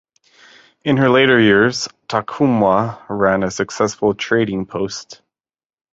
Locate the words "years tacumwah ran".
1.39-3.43